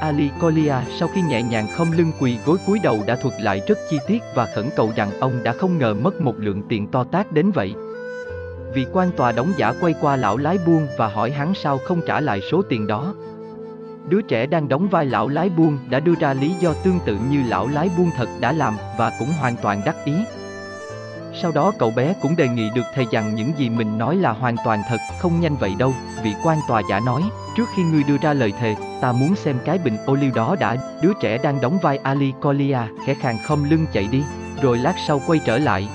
Ali 0.00 0.30
Colia 0.40 0.74
sau 0.98 1.08
khi 1.08 1.22
nhẹ 1.22 1.42
nhàng 1.42 1.66
không 1.76 1.92
lưng 1.92 2.12
quỳ 2.20 2.38
gối 2.46 2.58
cúi 2.66 2.78
đầu 2.82 3.00
đã 3.06 3.16
thuật 3.16 3.34
lại 3.40 3.60
rất 3.68 3.78
chi 3.90 3.98
tiết 4.06 4.22
và 4.34 4.46
khẩn 4.54 4.68
cầu 4.76 4.92
rằng 4.96 5.20
ông 5.20 5.42
đã 5.42 5.52
không 5.52 5.78
ngờ 5.78 5.94
mất 5.94 6.20
một 6.20 6.34
lượng 6.38 6.62
tiền 6.68 6.86
to 6.86 7.04
tát 7.04 7.32
đến 7.32 7.50
vậy. 7.50 7.74
Vị 8.76 8.86
quan 8.92 9.10
tòa 9.16 9.32
đóng 9.32 9.52
giả 9.56 9.72
quay 9.80 9.94
qua 10.00 10.16
lão 10.16 10.36
lái 10.36 10.58
buôn 10.66 10.86
và 10.98 11.08
hỏi 11.08 11.30
hắn 11.30 11.54
sao 11.54 11.78
không 11.78 12.00
trả 12.06 12.20
lại 12.20 12.40
số 12.50 12.62
tiền 12.68 12.86
đó. 12.86 13.14
Đứa 14.08 14.22
trẻ 14.22 14.46
đang 14.46 14.68
đóng 14.68 14.88
vai 14.88 15.06
lão 15.06 15.28
lái 15.28 15.48
buôn 15.48 15.78
đã 15.90 16.00
đưa 16.00 16.14
ra 16.20 16.32
lý 16.32 16.54
do 16.60 16.72
tương 16.84 16.98
tự 17.06 17.18
như 17.30 17.42
lão 17.48 17.68
lái 17.68 17.90
buôn 17.98 18.10
thật 18.16 18.28
đã 18.40 18.52
làm 18.52 18.76
và 18.98 19.12
cũng 19.18 19.28
hoàn 19.40 19.56
toàn 19.56 19.82
đắc 19.84 19.96
ý. 20.04 20.12
Sau 21.42 21.52
đó 21.52 21.72
cậu 21.78 21.90
bé 21.90 22.14
cũng 22.22 22.36
đề 22.36 22.48
nghị 22.48 22.70
được 22.74 22.82
thầy 22.94 23.06
rằng 23.12 23.34
những 23.34 23.52
gì 23.58 23.70
mình 23.70 23.98
nói 23.98 24.16
là 24.16 24.32
hoàn 24.32 24.56
toàn 24.64 24.82
thật, 24.88 24.98
không 25.18 25.40
nhanh 25.40 25.56
vậy 25.56 25.74
đâu, 25.78 25.94
vị 26.22 26.34
quan 26.44 26.58
tòa 26.68 26.82
giả 26.90 27.00
nói, 27.00 27.22
trước 27.56 27.68
khi 27.76 27.82
ngươi 27.82 28.02
đưa 28.02 28.16
ra 28.22 28.32
lời 28.32 28.52
thề, 28.60 28.76
ta 29.00 29.12
muốn 29.12 29.36
xem 29.36 29.58
cái 29.64 29.78
bình 29.78 29.96
ô 30.06 30.14
liu 30.14 30.30
đó 30.34 30.56
đã, 30.60 30.76
đứa 31.02 31.12
trẻ 31.20 31.38
đang 31.38 31.60
đóng 31.60 31.78
vai 31.82 31.98
Ali 31.98 32.32
Colia, 32.42 32.80
khẽ 33.06 33.14
khàng 33.14 33.38
không 33.44 33.64
lưng 33.70 33.86
chạy 33.92 34.08
đi, 34.10 34.22
rồi 34.62 34.78
lát 34.78 34.94
sau 35.06 35.20
quay 35.26 35.40
trở 35.46 35.58
lại. 35.58 35.88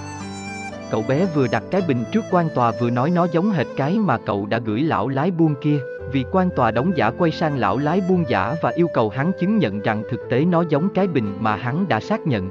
Cậu 0.91 1.03
bé 1.07 1.25
vừa 1.25 1.47
đặt 1.47 1.63
cái 1.71 1.81
bình 1.87 2.03
trước 2.11 2.25
quan 2.31 2.49
tòa 2.55 2.71
vừa 2.79 2.89
nói 2.89 3.09
nó 3.09 3.27
giống 3.31 3.51
hệt 3.51 3.67
cái 3.77 3.99
mà 3.99 4.17
cậu 4.17 4.45
đã 4.45 4.59
gửi 4.65 4.81
lão 4.81 5.07
lái 5.07 5.31
buôn 5.31 5.55
kia, 5.61 5.79
vì 6.11 6.25
quan 6.31 6.49
tòa 6.55 6.71
đóng 6.71 6.91
giả 6.95 7.11
quay 7.17 7.31
sang 7.31 7.57
lão 7.57 7.77
lái 7.77 8.01
buôn 8.09 8.23
giả 8.27 8.55
và 8.61 8.71
yêu 8.75 8.87
cầu 8.93 9.09
hắn 9.09 9.31
chứng 9.39 9.57
nhận 9.57 9.81
rằng 9.81 10.03
thực 10.11 10.19
tế 10.29 10.45
nó 10.45 10.63
giống 10.69 10.89
cái 10.93 11.07
bình 11.07 11.37
mà 11.39 11.55
hắn 11.55 11.87
đã 11.87 11.99
xác 11.99 12.19
nhận. 12.27 12.49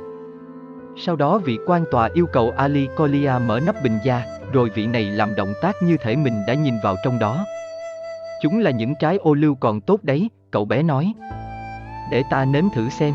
Sau 0.96 1.16
đó 1.16 1.38
vị 1.38 1.58
quan 1.66 1.84
tòa 1.90 2.08
yêu 2.14 2.26
cầu 2.26 2.52
Ali 2.56 2.88
Colia 2.96 3.32
mở 3.46 3.60
nắp 3.66 3.82
bình 3.82 3.98
ra, 4.04 4.24
rồi 4.52 4.70
vị 4.74 4.86
này 4.86 5.04
làm 5.04 5.34
động 5.34 5.52
tác 5.62 5.76
như 5.82 5.96
thể 5.96 6.16
mình 6.16 6.34
đã 6.46 6.54
nhìn 6.54 6.74
vào 6.82 6.96
trong 7.04 7.18
đó. 7.18 7.44
Chúng 8.42 8.58
là 8.58 8.70
những 8.70 8.94
trái 9.00 9.16
ô 9.16 9.34
lưu 9.34 9.54
còn 9.54 9.80
tốt 9.80 10.00
đấy, 10.02 10.30
cậu 10.50 10.64
bé 10.64 10.82
nói. 10.82 11.12
Để 12.10 12.22
ta 12.30 12.44
nếm 12.44 12.64
thử 12.74 12.88
xem. 12.88 13.14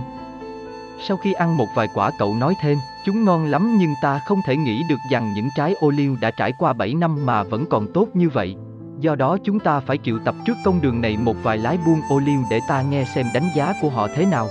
Sau 1.01 1.17
khi 1.17 1.33
ăn 1.33 1.57
một 1.57 1.67
vài 1.75 1.87
quả 1.93 2.11
cậu 2.17 2.35
nói 2.35 2.53
thêm, 2.61 2.77
chúng 3.05 3.25
ngon 3.25 3.45
lắm 3.45 3.77
nhưng 3.79 3.93
ta 4.01 4.19
không 4.19 4.41
thể 4.45 4.57
nghĩ 4.57 4.83
được 4.89 4.99
rằng 5.11 5.33
những 5.33 5.49
trái 5.55 5.73
ô 5.79 5.89
liu 5.89 6.17
đã 6.21 6.31
trải 6.31 6.51
qua 6.59 6.73
7 6.73 6.93
năm 6.93 7.25
mà 7.25 7.43
vẫn 7.43 7.65
còn 7.69 7.93
tốt 7.93 8.07
như 8.13 8.29
vậy. 8.29 8.55
Do 8.99 9.15
đó 9.15 9.37
chúng 9.43 9.59
ta 9.59 9.79
phải 9.79 9.97
triệu 10.03 10.19
tập 10.19 10.35
trước 10.45 10.57
công 10.65 10.81
đường 10.81 11.01
này 11.01 11.17
một 11.17 11.35
vài 11.43 11.57
lái 11.57 11.77
buôn 11.85 12.01
ô 12.09 12.19
liu 12.19 12.39
để 12.49 12.59
ta 12.67 12.81
nghe 12.81 13.05
xem 13.15 13.25
đánh 13.33 13.49
giá 13.55 13.73
của 13.81 13.89
họ 13.89 14.07
thế 14.15 14.25
nào. 14.25 14.47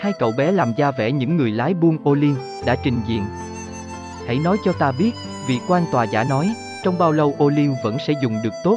Hai 0.00 0.12
cậu 0.18 0.32
bé 0.32 0.52
làm 0.52 0.72
ra 0.76 0.90
vẻ 0.90 1.12
những 1.12 1.36
người 1.36 1.50
lái 1.50 1.74
buôn 1.74 1.98
ô 2.04 2.14
liu 2.14 2.36
đã 2.64 2.76
trình 2.82 3.00
diện. 3.06 3.24
Hãy 4.26 4.38
nói 4.38 4.56
cho 4.64 4.72
ta 4.72 4.92
biết, 4.92 5.12
vị 5.46 5.58
quan 5.68 5.84
tòa 5.92 6.04
giả 6.04 6.24
nói, 6.24 6.54
trong 6.84 6.98
bao 6.98 7.12
lâu 7.12 7.34
ô 7.38 7.48
liu 7.48 7.74
vẫn 7.84 7.96
sẽ 8.06 8.14
dùng 8.22 8.36
được 8.42 8.54
tốt. 8.64 8.76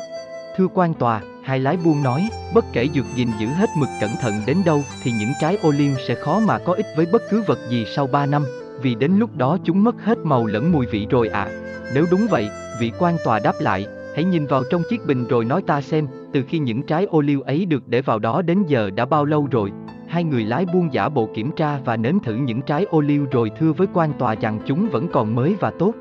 Thưa 0.57 0.67
quan 0.73 0.93
tòa, 0.93 1.21
hai 1.43 1.59
lái 1.59 1.77
buôn 1.85 2.03
nói, 2.03 2.29
bất 2.53 2.65
kể 2.73 2.87
dược 2.93 3.05
gìn 3.15 3.27
giữ 3.39 3.47
hết 3.47 3.69
mực 3.77 3.89
cẩn 4.01 4.09
thận 4.21 4.33
đến 4.47 4.57
đâu 4.65 4.81
thì 5.03 5.11
những 5.11 5.29
trái 5.41 5.57
ô 5.61 5.71
liu 5.71 5.95
sẽ 6.07 6.15
khó 6.15 6.39
mà 6.39 6.59
có 6.59 6.73
ích 6.73 6.85
với 6.97 7.05
bất 7.11 7.21
cứ 7.31 7.43
vật 7.47 7.59
gì 7.69 7.85
sau 7.95 8.07
3 8.07 8.25
năm, 8.25 8.43
vì 8.81 8.95
đến 8.95 9.11
lúc 9.17 9.37
đó 9.37 9.57
chúng 9.63 9.83
mất 9.83 9.95
hết 10.03 10.17
màu 10.17 10.45
lẫn 10.45 10.71
mùi 10.71 10.85
vị 10.85 11.07
rồi 11.09 11.27
ạ. 11.27 11.43
À. 11.43 11.51
Nếu 11.93 12.05
đúng 12.11 12.27
vậy, 12.29 12.49
vị 12.79 12.91
quan 12.99 13.17
tòa 13.23 13.39
đáp 13.39 13.53
lại, 13.59 13.87
hãy 14.15 14.23
nhìn 14.23 14.45
vào 14.45 14.63
trong 14.71 14.81
chiếc 14.89 15.05
bình 15.07 15.27
rồi 15.27 15.45
nói 15.45 15.61
ta 15.67 15.81
xem, 15.81 16.07
từ 16.33 16.43
khi 16.47 16.59
những 16.59 16.83
trái 16.83 17.05
ô 17.05 17.21
liu 17.21 17.41
ấy 17.41 17.65
được 17.65 17.87
để 17.87 18.01
vào 18.01 18.19
đó 18.19 18.41
đến 18.41 18.63
giờ 18.67 18.89
đã 18.89 19.05
bao 19.05 19.25
lâu 19.25 19.47
rồi. 19.51 19.71
Hai 20.07 20.23
người 20.23 20.43
lái 20.43 20.65
buôn 20.73 20.93
giả 20.93 21.09
bộ 21.09 21.29
kiểm 21.35 21.51
tra 21.55 21.79
và 21.85 21.97
nếm 21.97 22.19
thử 22.19 22.35
những 22.35 22.61
trái 22.61 22.85
ô 22.85 23.01
liu 23.01 23.25
rồi 23.31 23.51
thưa 23.59 23.73
với 23.73 23.87
quan 23.93 24.13
tòa 24.13 24.35
rằng 24.35 24.59
chúng 24.65 24.89
vẫn 24.89 25.07
còn 25.07 25.35
mới 25.35 25.55
và 25.59 25.71
tốt. 25.79 25.93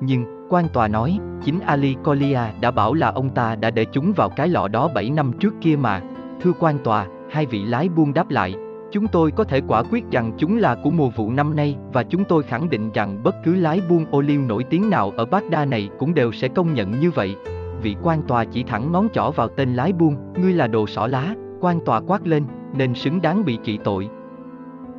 Nhưng, 0.00 0.33
quan 0.48 0.68
tòa 0.68 0.88
nói, 0.88 1.18
chính 1.44 1.60
Ali 1.60 1.96
Colia 2.04 2.40
đã 2.60 2.70
bảo 2.70 2.94
là 2.94 3.10
ông 3.10 3.30
ta 3.30 3.56
đã 3.56 3.70
để 3.70 3.84
chúng 3.84 4.12
vào 4.12 4.28
cái 4.28 4.48
lọ 4.48 4.68
đó 4.68 4.88
7 4.94 5.10
năm 5.10 5.32
trước 5.40 5.54
kia 5.60 5.76
mà. 5.76 6.00
Thưa 6.42 6.52
quan 6.58 6.78
tòa, 6.84 7.06
hai 7.30 7.46
vị 7.46 7.64
lái 7.64 7.88
buôn 7.88 8.14
đáp 8.14 8.30
lại, 8.30 8.54
chúng 8.92 9.06
tôi 9.06 9.30
có 9.30 9.44
thể 9.44 9.60
quả 9.68 9.82
quyết 9.90 10.04
rằng 10.10 10.32
chúng 10.38 10.58
là 10.58 10.74
của 10.74 10.90
mùa 10.90 11.10
vụ 11.16 11.30
năm 11.30 11.56
nay 11.56 11.76
và 11.92 12.02
chúng 12.02 12.24
tôi 12.24 12.42
khẳng 12.42 12.70
định 12.70 12.90
rằng 12.92 13.22
bất 13.22 13.34
cứ 13.44 13.54
lái 13.54 13.80
buôn 13.88 14.06
ô 14.10 14.20
liu 14.20 14.40
nổi 14.40 14.64
tiếng 14.64 14.90
nào 14.90 15.12
ở 15.16 15.24
Baghdad 15.24 15.68
này 15.68 15.90
cũng 15.98 16.14
đều 16.14 16.32
sẽ 16.32 16.48
công 16.48 16.74
nhận 16.74 17.00
như 17.00 17.10
vậy. 17.10 17.36
Vị 17.82 17.96
quan 18.02 18.22
tòa 18.22 18.44
chỉ 18.44 18.62
thẳng 18.62 18.92
ngón 18.92 19.08
trỏ 19.12 19.30
vào 19.30 19.48
tên 19.48 19.74
lái 19.74 19.92
buôn, 19.92 20.16
ngươi 20.36 20.52
là 20.52 20.66
đồ 20.66 20.86
xỏ 20.86 21.06
lá, 21.06 21.34
quan 21.60 21.80
tòa 21.84 22.00
quát 22.00 22.26
lên, 22.26 22.44
nên 22.76 22.94
xứng 22.94 23.22
đáng 23.22 23.44
bị 23.44 23.58
trị 23.64 23.78
tội. 23.84 24.08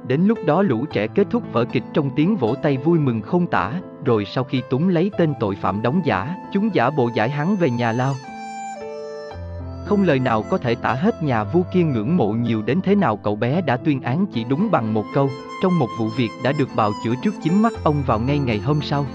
Đến 0.08 0.22
lúc 0.26 0.38
đó 0.46 0.62
lũ 0.62 0.86
trẻ 0.92 1.08
kết 1.08 1.28
thúc 1.30 1.44
vở 1.54 1.66
kịch 1.66 1.84
trong 1.94 2.10
tiếng 2.16 2.36
vỗ 2.36 2.56
tay 2.62 2.78
vui 2.78 3.00
mừng 3.00 3.22
không 3.22 3.48
tả, 3.48 3.72
rồi 4.06 4.26
sau 4.26 4.44
khi 4.44 4.62
túng 4.70 4.90
lấy 4.90 5.12
tên 5.18 5.34
tội 5.40 5.56
phạm 5.56 5.82
đóng 5.82 6.02
giả, 6.06 6.36
chúng 6.54 6.76
giả 6.76 6.90
bộ 6.90 7.10
giải 7.16 7.30
hắn 7.30 7.56
về 7.56 7.70
nhà 7.70 7.92
lao. 7.92 8.14
Không 9.86 10.04
lời 10.04 10.20
nào 10.20 10.44
có 10.50 10.58
thể 10.58 10.76
tả 10.76 10.94
hết 10.94 11.24
nhà 11.24 11.44
vua 11.44 11.62
kia 11.74 11.84
ngưỡng 11.84 12.18
mộ 12.18 12.30
nhiều 12.30 12.62
đến 12.62 12.80
thế 12.84 12.96
nào 12.96 13.18
cậu 13.18 13.36
bé 13.36 13.62
đã 13.62 13.78
tuyên 13.78 14.02
án 14.02 14.26
chỉ 14.26 14.44
đúng 14.44 14.72
bằng 14.72 14.94
một 14.94 15.06
câu, 15.14 15.30
trong 15.64 15.80
một 15.80 15.90
vụ 16.00 16.08
việc 16.18 16.30
đã 16.44 16.52
được 16.60 16.70
bào 16.76 16.92
chữa 17.04 17.14
trước 17.24 17.34
chính 17.44 17.62
mắt 17.62 17.74
ông 17.84 18.04
vào 18.06 18.20
ngay 18.20 18.40
ngày 18.40 18.60
hôm 18.60 18.82
sau. 18.82 19.06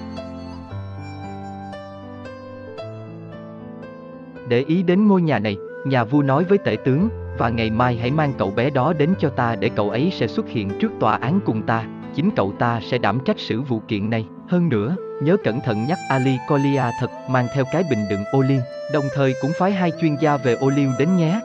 Để 4.49 4.65
ý 4.67 4.83
đến 4.83 5.09
ngôi 5.09 5.23
nhà 5.23 5.39
này, 5.39 5.57
nhà 5.87 6.05
vua 6.05 6.23
nói 6.23 6.45
với 6.45 6.59
tể 6.59 6.77
tướng, 6.85 7.09
và 7.39 7.49
ngày 7.49 7.71
mai 7.71 7.97
hãy 7.97 8.11
mang 8.11 8.33
cậu 8.39 8.51
bé 8.51 8.71
đó 8.71 8.93
đến 8.93 9.15
cho 9.21 9.29
ta 9.29 9.57
để 9.61 9.71
cậu 9.77 9.91
ấy 9.91 10.13
sẽ 10.19 10.27
xuất 10.27 10.49
hiện 10.49 10.71
trước 10.81 10.93
tòa 11.01 11.17
án 11.17 11.41
cùng 11.45 11.63
ta, 11.63 11.85
chính 12.15 12.31
cậu 12.37 12.53
ta 12.59 12.81
sẽ 12.91 12.99
đảm 12.99 13.19
trách 13.25 13.41
xử 13.41 13.63
vụ 13.63 13.83
kiện 13.89 14.11
này. 14.11 14.27
Hơn 14.49 14.69
nữa, 14.69 14.97
nhớ 15.23 15.37
cẩn 15.45 15.61
thận 15.61 15.87
nhắc 15.89 15.99
Ali 16.09 16.37
Colia 16.49 16.83
thật 17.01 17.11
mang 17.29 17.47
theo 17.55 17.65
cái 17.73 17.83
bình 17.91 18.05
đựng 18.11 18.25
ô 18.33 18.41
liu, 18.41 18.61
đồng 18.93 19.05
thời 19.15 19.35
cũng 19.43 19.51
phái 19.59 19.73
hai 19.73 19.93
chuyên 20.01 20.17
gia 20.21 20.37
về 20.37 20.55
ô 20.55 20.69
liu 20.69 20.91
đến 20.99 21.17
nhé. 21.17 21.41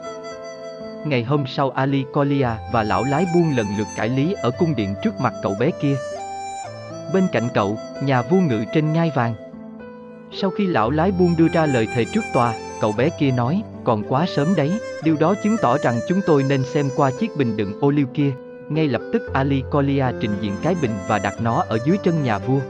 Ngày 1.04 1.24
hôm 1.24 1.46
sau 1.46 1.70
Ali 1.70 2.04
Colia 2.12 2.48
và 2.72 2.82
lão 2.82 3.04
lái 3.04 3.26
buôn 3.34 3.56
lần 3.56 3.66
lượt 3.78 3.86
cải 3.96 4.08
lý 4.08 4.32
ở 4.32 4.50
cung 4.50 4.76
điện 4.76 4.94
trước 5.02 5.20
mặt 5.20 5.32
cậu 5.42 5.54
bé 5.60 5.70
kia. 5.80 5.96
Bên 7.14 7.26
cạnh 7.32 7.48
cậu, 7.54 7.78
nhà 8.02 8.22
vua 8.22 8.40
ngự 8.40 8.64
trên 8.74 8.92
ngai 8.92 9.12
vàng. 9.14 9.34
Sau 10.32 10.50
khi 10.50 10.66
lão 10.66 10.90
lái 10.90 11.12
buôn 11.12 11.34
đưa 11.38 11.48
ra 11.48 11.66
lời 11.66 11.88
thề 11.94 12.04
trước 12.04 12.24
tòa, 12.32 12.54
cậu 12.80 12.92
bé 12.98 13.10
kia 13.18 13.30
nói, 13.30 13.62
còn 13.86 14.02
quá 14.08 14.26
sớm 14.26 14.54
đấy, 14.56 14.80
điều 15.02 15.16
đó 15.16 15.34
chứng 15.42 15.56
tỏ 15.62 15.78
rằng 15.78 16.00
chúng 16.08 16.20
tôi 16.26 16.42
nên 16.42 16.64
xem 16.64 16.88
qua 16.96 17.10
chiếc 17.10 17.36
bình 17.36 17.56
đựng 17.56 17.80
ô 17.80 17.90
liu 17.90 18.06
kia. 18.14 18.30
Ngay 18.68 18.88
lập 18.88 19.00
tức 19.12 19.22
Ali 19.32 19.62
Colia 19.70 20.06
trình 20.20 20.36
diện 20.40 20.52
cái 20.62 20.74
bình 20.82 20.90
và 21.08 21.18
đặt 21.18 21.34
nó 21.40 21.64
ở 21.68 21.78
dưới 21.86 21.98
chân 22.04 22.22
nhà 22.22 22.38
vua. 22.38 22.60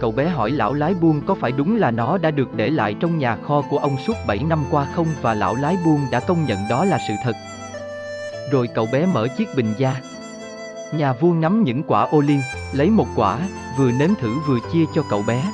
Cậu 0.00 0.12
bé 0.12 0.28
hỏi 0.28 0.50
lão 0.50 0.74
lái 0.74 0.94
buôn 0.94 1.20
có 1.26 1.34
phải 1.34 1.52
đúng 1.52 1.76
là 1.76 1.90
nó 1.90 2.18
đã 2.18 2.30
được 2.30 2.54
để 2.54 2.70
lại 2.70 2.94
trong 3.00 3.18
nhà 3.18 3.36
kho 3.36 3.62
của 3.70 3.78
ông 3.78 3.96
suốt 4.06 4.12
7 4.26 4.38
năm 4.38 4.64
qua 4.70 4.86
không 4.94 5.06
và 5.22 5.34
lão 5.34 5.54
lái 5.54 5.76
buôn 5.84 6.00
đã 6.12 6.20
công 6.20 6.46
nhận 6.46 6.58
đó 6.70 6.84
là 6.84 6.98
sự 7.08 7.14
thật. 7.24 7.34
Rồi 8.52 8.68
cậu 8.74 8.88
bé 8.92 9.06
mở 9.06 9.28
chiếc 9.28 9.48
bình 9.56 9.74
ra. 9.78 10.00
Nhà 10.92 11.12
vua 11.12 11.32
ngắm 11.32 11.64
những 11.64 11.82
quả 11.82 12.02
ô 12.02 12.20
liu, 12.20 12.40
lấy 12.72 12.90
một 12.90 13.06
quả, 13.16 13.38
vừa 13.78 13.90
nếm 13.90 14.10
thử 14.20 14.34
vừa 14.48 14.58
chia 14.72 14.84
cho 14.94 15.02
cậu 15.10 15.22
bé. 15.26 15.52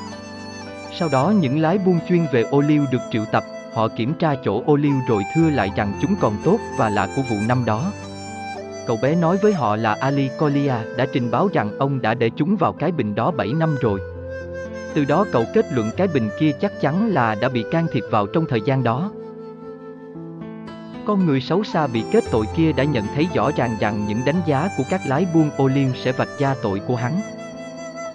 Sau 0.99 1.09
đó 1.09 1.33
những 1.41 1.61
lái 1.61 1.79
buôn 1.79 1.99
chuyên 2.09 2.27
về 2.33 2.43
ô 2.43 2.61
liu 2.61 2.85
được 2.93 3.01
triệu 3.11 3.25
tập, 3.33 3.45
họ 3.75 3.89
kiểm 3.89 4.15
tra 4.15 4.35
chỗ 4.45 4.63
ô 4.67 4.77
liu 4.77 4.95
rồi 5.09 5.23
thưa 5.35 5.51
lại 5.51 5.71
rằng 5.77 5.93
chúng 6.01 6.15
còn 6.21 6.37
tốt 6.45 6.59
và 6.79 6.89
là 6.89 7.09
của 7.17 7.23
vụ 7.23 7.37
năm 7.49 7.65
đó. 7.65 7.93
Cậu 8.87 8.99
bé 9.03 9.15
nói 9.15 9.37
với 9.43 9.53
họ 9.53 9.77
là 9.77 9.97
Ali 10.01 10.31
Kolia 10.39 10.75
đã 10.97 11.07
trình 11.13 11.31
báo 11.31 11.49
rằng 11.53 11.79
ông 11.79 12.03
đã 12.03 12.15
để 12.15 12.31
chúng 12.37 12.57
vào 12.57 12.73
cái 12.73 12.93
bình 12.93 13.15
đó 13.15 13.31
7 13.31 13.53
năm 13.53 13.77
rồi. 13.81 14.01
Từ 14.95 15.05
đó 15.05 15.25
cậu 15.33 15.45
kết 15.55 15.73
luận 15.73 15.91
cái 15.97 16.09
bình 16.09 16.29
kia 16.39 16.53
chắc 16.61 16.81
chắn 16.81 17.09
là 17.09 17.35
đã 17.35 17.49
bị 17.49 17.65
can 17.71 17.87
thiệp 17.93 18.05
vào 18.11 18.27
trong 18.27 18.47
thời 18.49 18.61
gian 18.61 18.85
đó. 18.85 19.11
Con 21.07 21.27
người 21.27 21.41
xấu 21.41 21.65
xa 21.65 21.87
bị 21.87 22.05
kết 22.13 22.25
tội 22.31 22.47
kia 22.57 22.73
đã 22.73 22.85
nhận 22.85 23.05
thấy 23.15 23.29
rõ 23.35 23.51
ràng 23.57 23.77
rằng 23.81 24.05
những 24.09 24.21
đánh 24.27 24.41
giá 24.47 24.69
của 24.77 24.85
các 24.91 25.01
lái 25.07 25.27
buôn 25.35 25.51
ô 25.57 25.67
liu 25.67 25.89
sẽ 26.05 26.13
vạch 26.13 26.39
ra 26.39 26.55
tội 26.63 26.81
của 26.87 26.97
hắn. 26.97 27.21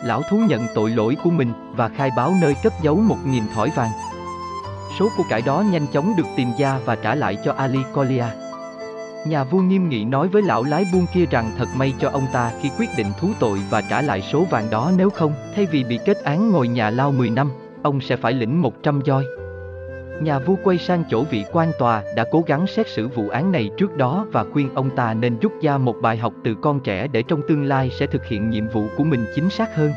Lão 0.04 0.22
thú 0.30 0.38
nhận 0.38 0.62
tội 0.76 0.90
lỗi 0.90 1.18
của 1.24 1.30
mình 1.30 1.54
và 1.76 1.88
khai 1.88 2.10
báo 2.18 2.34
nơi 2.42 2.56
cất 2.64 2.74
giấu 2.82 2.96
một 2.96 3.18
nghìn 3.26 3.44
thỏi 3.54 3.72
vàng. 3.76 3.90
Số 5.00 5.10
của 5.18 5.24
cải 5.30 5.42
đó 5.42 5.64
nhanh 5.72 5.88
chóng 5.94 6.14
được 6.18 6.28
tìm 6.38 6.48
ra 6.60 6.80
và 6.86 6.96
trả 6.96 7.16
lại 7.16 7.38
cho 7.46 7.54
Ali 7.58 7.80
Kolia. 7.94 8.26
Nhà 9.28 9.44
vua 9.44 9.60
nghiêm 9.60 9.90
nghị 9.90 10.06
nói 10.06 10.28
với 10.28 10.42
lão 10.42 10.64
lái 10.64 10.86
buôn 10.94 11.06
kia 11.14 11.26
rằng 11.32 11.52
thật 11.58 11.68
may 11.76 11.94
cho 12.00 12.10
ông 12.10 12.28
ta 12.34 12.52
khi 12.62 12.70
quyết 12.80 12.90
định 12.98 13.08
thú 13.20 13.28
tội 13.40 13.60
và 13.70 13.82
trả 13.82 14.02
lại 14.02 14.22
số 14.22 14.46
vàng 14.50 14.70
đó 14.70 14.92
nếu 14.98 15.10
không, 15.10 15.34
thay 15.56 15.66
vì 15.66 15.84
bị 15.84 16.00
kết 16.06 16.24
án 16.24 16.52
ngồi 16.52 16.68
nhà 16.68 16.90
lao 16.90 17.12
10 17.12 17.30
năm, 17.30 17.52
ông 17.84 18.02
sẽ 18.02 18.16
phải 18.16 18.34
lĩnh 18.34 18.62
100 18.62 19.02
roi. 19.06 19.26
Nhà 20.22 20.40
vua 20.40 20.56
quay 20.64 20.78
sang 20.78 21.04
chỗ 21.10 21.24
vị 21.24 21.46
quan 21.52 21.72
tòa 21.80 22.04
đã 22.16 22.26
cố 22.32 22.44
gắng 22.48 22.68
xét 22.68 22.90
xử 22.90 23.08
vụ 23.08 23.30
án 23.30 23.52
này 23.52 23.70
trước 23.78 23.98
đó 23.98 24.26
và 24.32 24.46
khuyên 24.54 24.70
ông 24.76 24.90
ta 24.96 25.14
nên 25.14 25.40
rút 25.40 25.54
ra 25.62 25.78
một 25.78 25.96
bài 26.02 26.18
học 26.18 26.34
từ 26.44 26.56
con 26.62 26.80
trẻ 26.80 27.08
để 27.08 27.24
trong 27.24 27.42
tương 27.48 27.64
lai 27.64 27.92
sẽ 28.00 28.08
thực 28.08 28.26
hiện 28.26 28.50
nhiệm 28.50 28.68
vụ 28.68 28.84
của 28.98 29.04
mình 29.04 29.26
chính 29.36 29.50
xác 29.50 29.76
hơn. 29.76 29.92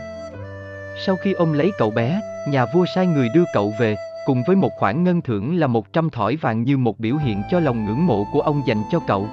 Sau 1.06 1.16
khi 1.16 1.32
ông 1.32 1.52
lấy 1.52 1.70
cậu 1.78 1.90
bé, 1.90 2.20
nhà 2.48 2.66
vua 2.74 2.84
sai 2.94 3.06
người 3.06 3.28
đưa 3.34 3.44
cậu 3.54 3.72
về, 3.78 3.96
cùng 4.26 4.42
với 4.46 4.56
một 4.56 4.70
khoản 4.78 5.04
ngân 5.04 5.22
thưởng 5.22 5.56
là 5.56 5.66
100 5.66 6.10
thỏi 6.10 6.36
vàng 6.36 6.62
như 6.62 6.76
một 6.76 6.98
biểu 6.98 7.16
hiện 7.16 7.42
cho 7.50 7.60
lòng 7.60 7.84
ngưỡng 7.84 8.06
mộ 8.06 8.26
của 8.32 8.40
ông 8.40 8.62
dành 8.66 8.82
cho 8.92 9.00
cậu. 9.06 9.28